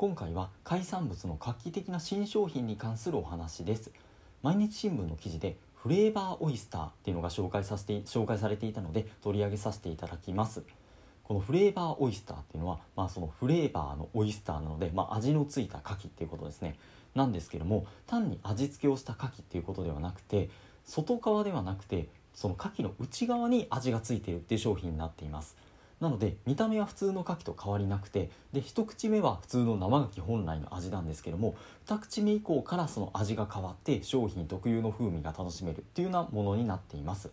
[0.00, 3.90] 今回は海産物の画期的な新商品に関するお話です。
[4.40, 10.62] 毎日新聞の記事でフレーバーオイスターっていうのが紹介させて紹介されていたので取り上げさせていただきます。
[11.22, 16.78] このフレーバーオイスターっていうのは、まあ、そのフレーバーのオイスターなので、まあ、味のついた牡蠣っていうことですね。
[17.14, 20.48] なんですけども単に味付けをした牡蠣っていうことではなくて
[20.86, 25.58] 外側ではなくてその牡蠣の内側に味がついているっていう商品になっています。
[26.00, 37.30] なので見た目は普通の牡蠣と変わりなくてで一口目は普通の生牡蠣本来の味なんですけども二口目以降からその味が変わって商品特有の風味が楽しめるっていうようなものになっています。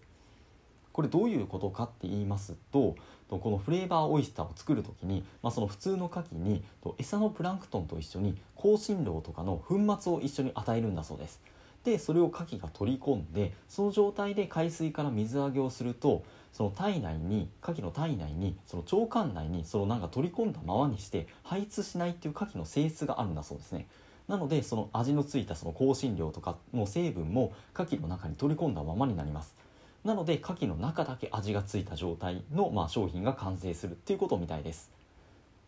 [0.91, 2.95] これどういうことかって言いますと
[3.29, 6.63] このフレーバーオイスターを作る時に、まあ、その普通の牡蠣に
[6.97, 11.39] 餌のプランクトンと一緒に香辛料とかの粉末を一緒に与えるんだそうです。
[11.87, 23.87] でそれを牡蠣が取り込んでその状態で海水から水揚げをするとその体内に牡蠣の体内にその腸管内にそのなんか取り込んだままにして排出しないっていう牡蠣の性質があるんだそうですね。
[24.27, 29.55] なのでその味のついたその香辛料とかの成分も牡蠣の中に取り込んだままになります。
[30.03, 34.91] なので牡蠣の中だけ味がついた状態の、まあ、商品が完成するっていうことみたいです。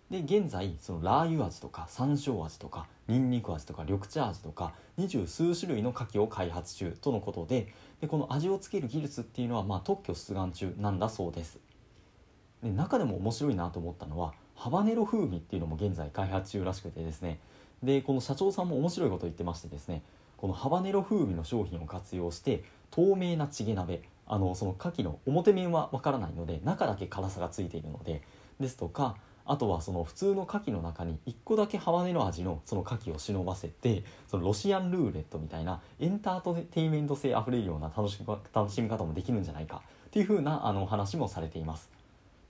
[0.10, 7.68] で現在そのラー油味とか山椒味とかにんにく味とか緑茶味とか二十数種類の牡蠣を開発中とのことで
[8.02, 11.60] でこの味をつける技術っていうのはまあ特許出願中なんだそうです。
[12.64, 17.40] で中でも面白いなと思ったのはハバネロ風味っていうのも現在開発中らしくてですね。
[17.84, 20.02] でこの社長さんも面白いこと言ってましてですね
[20.38, 28.22] このハバネロ風味の商品を活用して透明なチゲ鍋あのその牡蠣の表面はわからないので中だけ辛さがついているので
[28.60, 29.16] ですとか
[29.50, 38.20] あとはその普通の牡蠣の中に1個だけハバネロ味のその牡蠣を忍ばせてそのロシアンルーレットみたいなエンターテインメント性あふれるような楽し
[38.54, 41.90] 楽しみ方もできるんじゃないかっていう風なあの話もされています。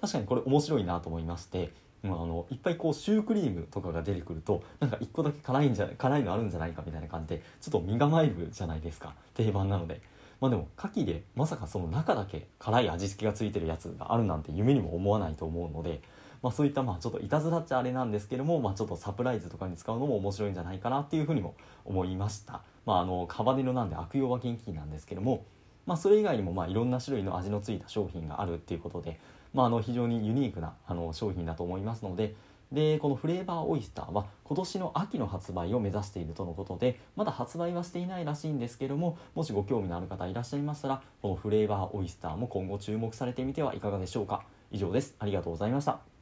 [0.02, 1.72] 確かにこれ面白いなと思いまして
[2.04, 9.14] あのいっぱいこうシュークリームとかが出てくるとなんか1個だけ辛いんじゃ辛いのあるんじゃないかみたいな感じでちょっと身構えるじゃないですか。
[9.36, 10.02] 定番なので。
[10.42, 16.02] まあでも牡蠣でまさかその中だけ辛い味付けがついてるやつがあるなんて夢にも思わないと思うので
[16.42, 21.56] まあ、そういったまあちょっといたずらっちゃあれなんですけども、まあ、ちょっとサプライズとかに使うのも面白いんじゃないかなっていうふうにも
[21.86, 22.62] 思いました。
[22.86, 25.46] まあ、あのカバネロなんで悪用は元気なんですけども、
[25.86, 29.20] まあ、それ以外にもまあいろんな種類の味のついた商品があるっていうことで、
[29.54, 32.36] まあ、あの非常にユニークなあの商品だと思いますので
[32.72, 44.44] でこのフレーバーオイスターは今年の秋の発売を目指しているとのことでまだ発売はしていないらしいんですけどももしご興味のある方いらっしゃいましたらこのフレーバーオイスターも今後注目されてみてはいかがでしょうか。
[44.72, 45.16] 以上です。
[45.20, 46.19] ありがとうございました。